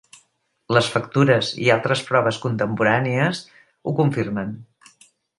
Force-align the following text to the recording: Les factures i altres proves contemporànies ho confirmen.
Les 0.75 0.87
factures 0.93 1.49
i 1.65 1.67
altres 1.75 2.01
proves 2.07 2.39
contemporànies 2.45 3.41
ho 3.85 3.93
confirmen. 4.01 4.57